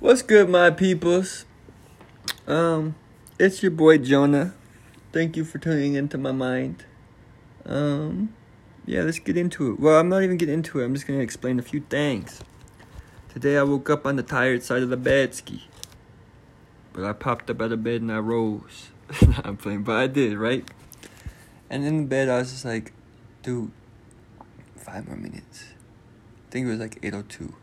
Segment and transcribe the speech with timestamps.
[0.00, 1.44] What's good, my peoples?
[2.46, 2.94] Um,
[3.38, 4.54] it's your boy Jonah.
[5.12, 6.86] Thank you for tuning into my mind.
[7.66, 8.32] Um,
[8.86, 9.78] yeah, let's get into it.
[9.78, 10.86] Well, I'm not even getting into it.
[10.86, 12.40] I'm just gonna explain a few things.
[13.28, 15.68] Today I woke up on the tired side of the bed ski.
[16.94, 18.88] But I popped up out of bed and I rose.
[19.44, 20.66] I'm playing, but I did, right?
[21.68, 22.94] And in the bed I was just like,
[23.42, 23.70] dude,
[24.76, 25.66] five more minutes.
[26.48, 27.54] I think it was like 802.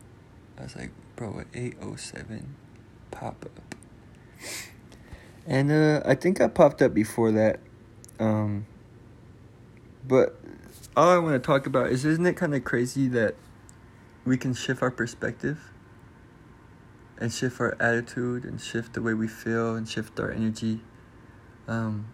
[0.56, 2.54] I was like, bro, at 807,
[3.10, 3.74] pop up.
[5.48, 7.58] And uh, I think I popped up before that.
[8.20, 8.66] Um,
[10.06, 10.38] but
[10.96, 13.34] all I want to talk about is isn't it kind of crazy that
[14.24, 15.72] we can shift our perspective
[17.18, 20.82] and shift our attitude and shift the way we feel and shift our energy.
[21.66, 22.12] Um,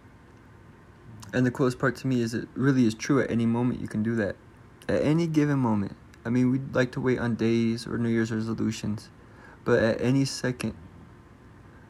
[1.31, 3.87] and the coolest part to me is it really is true at any moment you
[3.87, 4.35] can do that.
[4.89, 5.95] At any given moment.
[6.25, 9.09] I mean, we'd like to wait on days or New Year's resolutions,
[9.63, 10.73] but at any second,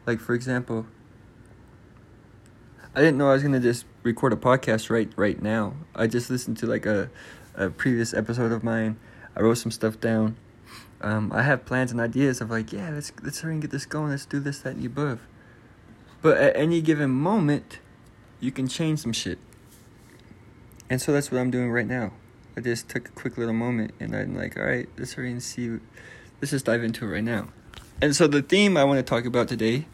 [0.04, 0.86] like for example,
[2.94, 5.74] I didn't know I was gonna just record a podcast right right now.
[5.94, 7.10] I just listened to like a,
[7.54, 8.98] a previous episode of mine.
[9.34, 10.36] I wrote some stuff down.
[11.00, 13.86] Um, I have plans and ideas of like, yeah, let's let's hurry and get this
[13.86, 14.10] going.
[14.10, 15.20] Let's do this, that, and the above.
[16.20, 17.78] But at any given moment,
[18.40, 19.38] you can change some shit.
[20.90, 22.12] And so that's what I'm doing right now.
[22.56, 25.42] I just took a quick little moment and I'm like, all right, let's hurry and
[25.42, 25.78] see.
[26.40, 27.48] Let's just dive into it right now.
[28.00, 29.86] And so the theme I want to talk about today,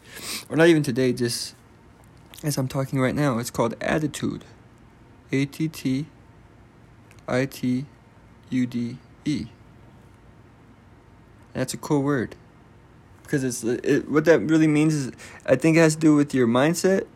[0.49, 1.55] or not even today, just
[2.43, 4.45] as I'm talking right now, it's called attitude.
[5.31, 6.05] A T T
[7.27, 7.85] I T
[8.49, 9.47] U D E.
[11.53, 12.35] That's a cool word.
[13.23, 15.11] Because it's it, what that really means is
[15.45, 17.07] I think it has to do with your mindset,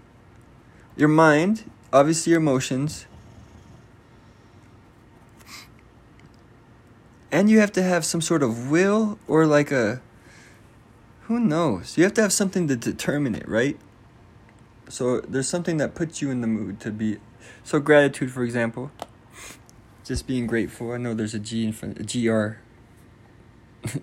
[0.95, 3.05] your mind, obviously your emotions,
[7.37, 10.01] and you have to have some sort of will or like a
[11.27, 11.97] who knows?
[11.97, 13.77] You have to have something to determine it right?
[14.89, 17.17] So there's something that puts you in the mood to be
[17.63, 18.91] so gratitude for example
[20.03, 20.93] just being grateful.
[20.93, 22.57] I know there's a g in front a gr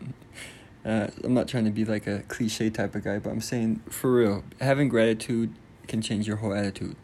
[0.85, 3.83] uh, i'm not trying to be like a cliche type of guy but i'm saying
[3.89, 5.53] for real having gratitude
[5.87, 6.97] can change your whole attitude.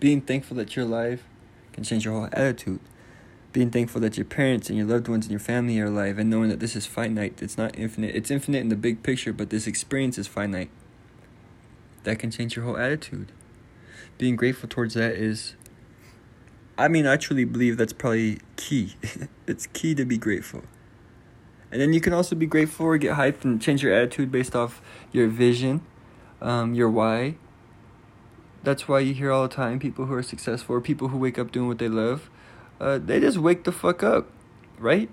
[0.00, 1.22] Being thankful that you're alive
[1.72, 2.80] can change your whole attitude
[3.52, 6.28] being thankful that your parents and your loved ones and your family are alive and
[6.28, 7.40] knowing that this is finite.
[7.42, 8.14] It's not infinite.
[8.14, 10.70] It's infinite in the big picture but this experience is finite.
[12.04, 13.32] That can change your whole attitude.
[14.18, 15.54] Being grateful towards that is
[16.78, 18.94] i mean i truly believe that's probably key.
[19.46, 20.64] It's key to be grateful.
[21.70, 24.56] And then you can also be grateful or get hyped and change your attitude based
[24.56, 25.82] off your vision
[26.40, 27.36] um, your why.
[28.62, 31.38] That's why you hear all the time people who are successful or people who wake
[31.38, 32.28] up doing what they love
[32.80, 34.30] uh, they just wake the fuck up,
[34.78, 35.08] right?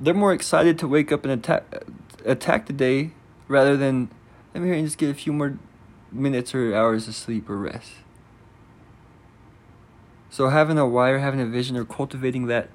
[0.00, 1.64] They're more excited to wake up and attack
[2.24, 3.12] attack the day
[3.48, 4.10] rather than
[4.52, 5.58] let me hear and just get a few more
[6.10, 7.92] minutes or hours of sleep or rest.
[10.28, 12.68] So having a why or having a vision or cultivating that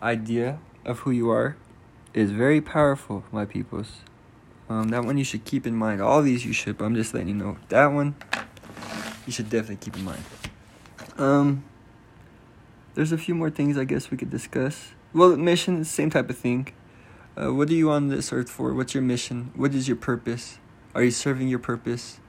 [0.00, 1.56] idea of who you are
[2.14, 4.00] is very powerful, my peoples.
[4.68, 6.00] Um, that one you should keep in mind.
[6.00, 7.58] All these you should, but I'm just letting you know.
[7.68, 8.16] That one
[9.26, 10.22] you should definitely keep in mind.
[11.18, 11.64] Um
[12.96, 14.94] there's a few more things I guess we could discuss.
[15.12, 16.72] Well, mission same type of thing.
[17.36, 18.72] Uh, what are you on this earth for?
[18.72, 19.52] What's your mission?
[19.54, 20.58] What is your purpose?
[20.94, 22.20] Are you serving your purpose?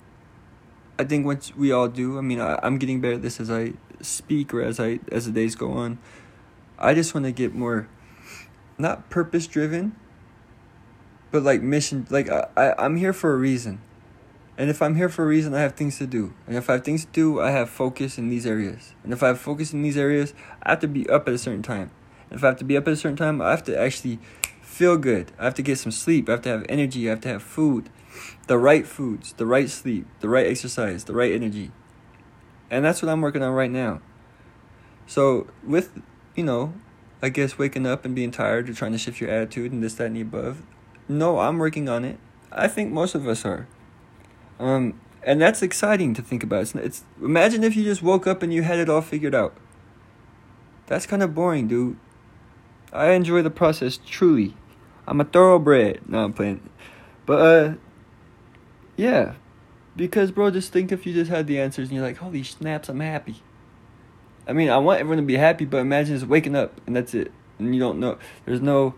[1.00, 2.17] I think once we all do.
[2.17, 5.25] I mean, I, I'm getting better at this as I speak or as I as
[5.25, 6.00] the days go on.
[6.77, 7.88] I just want to get more,
[8.77, 9.95] not purpose driven,
[11.31, 12.06] but like mission.
[12.09, 13.79] Like I, I I'm here for a reason.
[14.57, 16.34] And if I'm here for a reason, I have things to do.
[16.47, 18.94] And if I have things to do, I have focus in these areas.
[19.03, 21.38] And if I have focus in these areas, I have to be up at a
[21.38, 21.91] certain time.
[22.29, 24.18] And if I have to be up at a certain time, I have to actually
[24.63, 25.31] feel good.
[25.38, 26.28] I have to get some sleep.
[26.28, 27.07] I have to have energy.
[27.07, 27.90] I have to have food.
[28.47, 31.72] The right foods, the right sleep, the right exercise, the right energy.
[32.72, 34.01] And that's what I'm working on right now.
[35.06, 36.01] So, with,
[36.35, 36.74] you know,
[37.22, 39.94] I guess waking up and being tired or trying to shift your attitude and this,
[39.95, 40.63] that, and the above,
[41.07, 42.19] no, I'm working on it.
[42.51, 43.68] I think most of us are.
[44.59, 46.62] Um, and that's exciting to think about.
[46.62, 49.56] It's, it's imagine if you just woke up and you had it all figured out.
[50.88, 51.98] That's kind of boring, dude.
[52.94, 54.56] I enjoy the process truly.
[55.06, 56.07] I'm a thoroughbred.
[56.07, 56.69] No, I'm playing.
[57.25, 57.74] But uh,
[58.95, 59.36] yeah,
[59.95, 62.88] because bro, just think if you just had the answers and you're like, holy snaps,
[62.88, 63.42] I'm happy.
[64.48, 67.13] I mean, I want everyone to be happy, but imagine just waking up and that's
[67.13, 68.18] it, and you don't know.
[68.45, 68.95] There's no,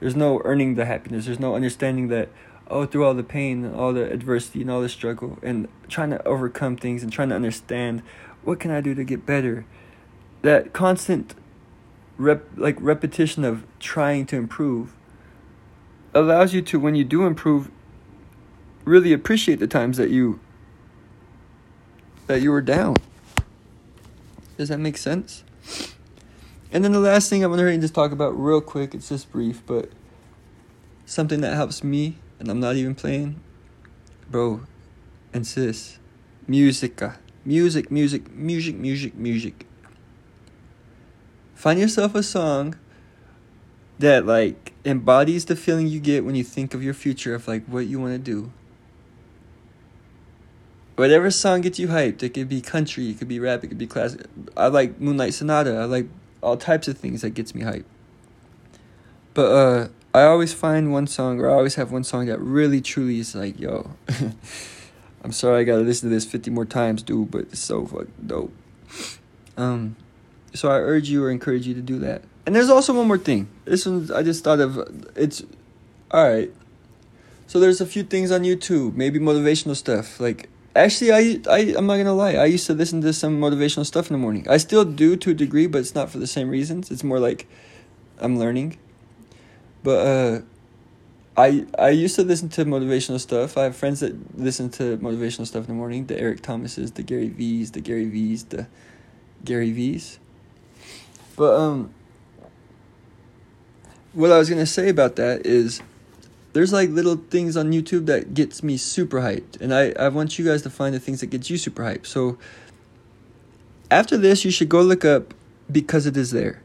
[0.00, 1.26] there's no earning the happiness.
[1.26, 2.30] There's no understanding that
[2.68, 6.10] oh, through all the pain and all the adversity and all the struggle and trying
[6.10, 8.02] to overcome things and trying to understand
[8.42, 9.66] what can I do to get better.
[10.42, 11.34] That constant
[12.18, 14.94] rep like repetition of trying to improve
[16.14, 17.70] allows you to when you do improve
[18.84, 20.40] really appreciate the times that you
[22.26, 22.96] that you were down.
[24.56, 25.44] Does that make sense?
[26.72, 29.30] And then the last thing I want to just talk about real quick, it's just
[29.30, 29.90] brief, but
[31.04, 33.40] something that helps me, and I'm not even playing,
[34.30, 34.62] bro,
[35.32, 35.98] and sis,
[36.46, 37.18] musica.
[37.44, 39.66] Music, music, music, music, music.
[41.54, 42.76] Find yourself a song
[43.98, 47.64] that like embodies the feeling you get when you think of your future of like
[47.66, 48.52] what you want to do.
[50.96, 53.78] Whatever song gets you hyped, it could be country, it could be rap, it could
[53.78, 54.26] be classic.
[54.56, 55.76] I like Moonlight Sonata.
[55.76, 56.08] I like
[56.42, 57.84] all types of things that gets me hyped.
[59.34, 62.80] But uh I always find one song or I always have one song that really
[62.80, 63.90] truly is like, yo,
[65.22, 68.14] I'm sorry I gotta listen to this 50 more times, dude, but it's so fucking
[68.26, 68.54] dope.
[69.58, 69.96] Um
[70.54, 72.22] so I urge you or encourage you to do that.
[72.46, 73.46] And there's also one more thing.
[73.66, 74.78] This one I just thought of.
[75.16, 75.42] It's
[76.10, 76.50] all right.
[77.46, 80.18] So there's a few things on YouTube, maybe motivational stuff.
[80.18, 82.36] Like actually, I I I'm not gonna lie.
[82.36, 84.48] I used to listen to some motivational stuff in the morning.
[84.48, 86.90] I still do to a degree, but it's not for the same reasons.
[86.90, 87.46] It's more like
[88.18, 88.78] I'm learning.
[89.86, 90.40] But uh,
[91.36, 93.56] I I used to listen to motivational stuff.
[93.56, 96.06] I have friends that listen to motivational stuff in the morning.
[96.06, 98.66] The Eric Thomases, the Gary V's, the Gary V's, the
[99.44, 100.18] Gary V's.
[101.36, 101.94] But um
[104.12, 105.80] what I was gonna say about that is
[106.52, 109.60] there's like little things on YouTube that gets me super hyped.
[109.60, 112.06] And I, I want you guys to find the things that get you super hyped.
[112.06, 112.38] So
[113.88, 115.32] after this you should go look up
[115.70, 116.60] because it is there.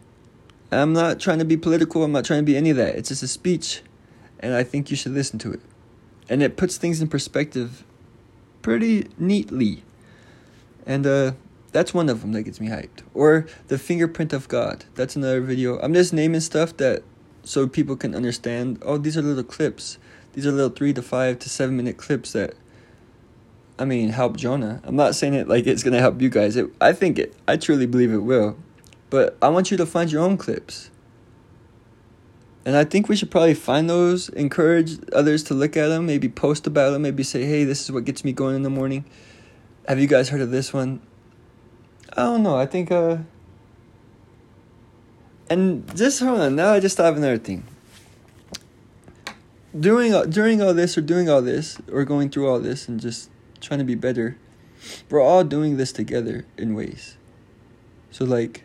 [0.72, 2.96] I'm not trying to be political, I'm not trying to be any of that.
[2.96, 3.82] It's just a speech
[4.40, 5.62] and I think you should listen to it.
[6.30, 7.84] And it puts things in perspective
[8.62, 9.84] pretty neatly.
[10.86, 11.34] And uh
[11.72, 13.04] that's one of them that gets me hyped.
[13.14, 14.84] Or the fingerprint of God.
[14.96, 15.80] That's another video.
[15.80, 17.04] I'm just naming stuff that
[17.44, 19.98] so people can understand oh these are little clips
[20.34, 22.54] these are little three to five to seven minute clips that
[23.80, 26.68] i mean help jonah i'm not saying it like it's to help you guys it,
[26.80, 28.58] i think it i truly believe it will
[29.12, 30.90] but i want you to find your own clips
[32.66, 36.28] and i think we should probably find those encourage others to look at them maybe
[36.28, 39.06] post about them maybe say hey this is what gets me going in the morning
[39.88, 41.00] have you guys heard of this one
[42.14, 43.18] i don't know i think uh
[45.52, 46.56] and just hold on.
[46.56, 47.66] Now I just of another thing.
[49.78, 53.30] During during all this, or doing all this, or going through all this, and just
[53.60, 54.38] trying to be better,
[55.10, 57.18] we're all doing this together in ways.
[58.12, 58.64] So like.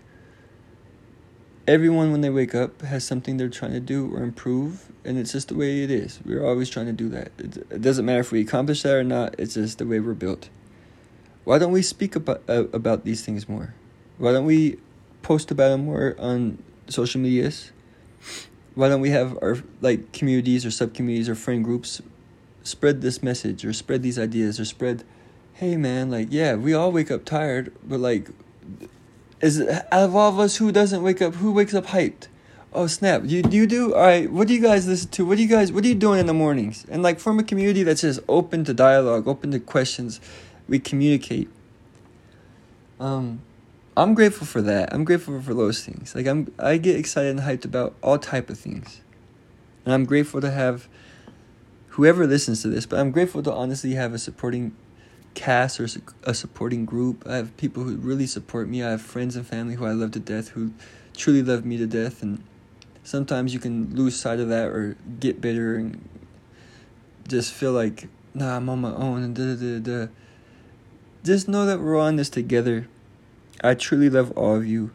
[1.67, 5.33] Everyone, when they wake up, has something they're trying to do or improve, and it's
[5.33, 6.21] just the way it is.
[6.25, 7.33] We're always trying to do that.
[7.39, 9.35] It, it doesn't matter if we accomplish that or not.
[9.39, 10.49] It's just the way we're built.
[11.45, 13.75] Why don't we speak about uh, about these things more?
[14.19, 14.79] Why don't we
[15.23, 17.73] post about them more on social medias
[18.77, 22.01] why don't we have our like communities or sub communities or friend groups
[22.63, 25.03] spread this message or spread these ideas or spread
[25.55, 28.29] hey man like yeah we all wake up tired but like
[29.41, 32.29] is out of all of us who doesn't wake up who wakes up hyped
[32.73, 35.37] oh snap you do you do all right what do you guys listen to what
[35.37, 37.83] do you guys what are you doing in the mornings and like form a community
[37.83, 40.21] that's just open to dialogue open to questions
[40.69, 41.49] we communicate
[42.99, 43.41] um
[43.97, 44.93] I'm grateful for that.
[44.93, 46.15] I'm grateful for those things.
[46.15, 49.01] Like I'm I get excited and hyped about all type of things.
[49.85, 50.87] And I'm grateful to have
[51.91, 54.77] whoever listens to this, but I'm grateful to honestly have a supporting
[55.37, 55.87] cast or
[56.25, 57.23] a supporting group.
[57.25, 58.83] I have people who really support me.
[58.83, 60.73] I have friends and family who I love to death who
[61.17, 62.43] truly love me to death and
[63.05, 66.09] sometimes you can lose sight of that or get bitter and
[67.29, 70.13] just feel like nah, I'm on my own and da da da da.
[71.23, 72.89] Just know that we're on this together
[73.63, 74.91] I truly love all of you.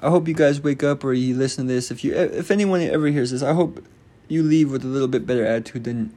[0.00, 1.90] I hope you guys wake up or you listen to this.
[1.90, 3.84] If you, if anyone ever hears this, I hope
[4.28, 6.14] you leave with a little bit better attitude than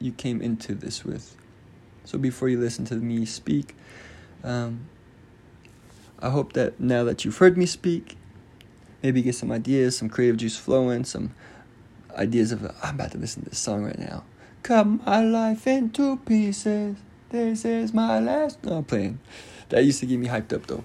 [0.00, 1.36] you came into this with.
[2.06, 3.76] So before you listen to me speak,
[4.42, 4.86] um,
[6.20, 8.16] I hope that now that you've heard me speak,
[9.02, 11.34] maybe get some ideas, some creative juice flowing, some
[12.16, 14.24] ideas of I'm about to listen to this song right now.
[14.62, 16.96] Cut my life into pieces.
[17.30, 18.64] This is my last.
[18.64, 19.18] No, I'm playing.
[19.68, 20.84] That used to get me hyped up though.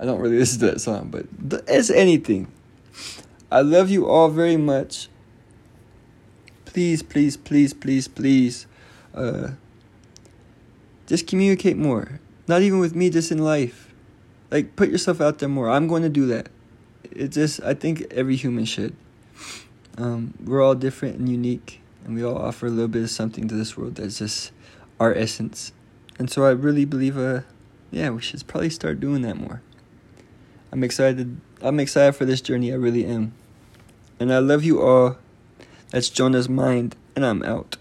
[0.00, 1.26] I don't really listen to that song, but
[1.68, 2.52] it's anything.
[3.50, 5.08] I love you all very much.
[6.64, 8.66] Please, please, please, please, please,
[9.14, 9.52] uh,
[11.08, 12.20] just communicate more.
[12.46, 13.92] Not even with me, just in life.
[14.50, 15.68] Like, put yourself out there more.
[15.68, 16.50] I'm going to do that.
[17.10, 18.94] It just, I think every human should.
[19.96, 23.48] Um, we're all different and unique, and we all offer a little bit of something
[23.48, 24.52] to this world that's just
[25.00, 25.72] our essence.
[26.18, 27.40] And so I really believe, uh,
[27.90, 29.62] yeah, we should probably start doing that more.
[30.70, 31.40] I'm excited.
[31.62, 32.70] I'm excited for this journey.
[32.70, 33.32] I really am.
[34.20, 35.16] And I love you all.
[35.90, 37.78] That's Jonah's mind, and I'm out.